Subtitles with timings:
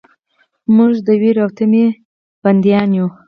[0.75, 1.87] موږ د ویرې او طمعې
[2.43, 3.07] بندیان یو.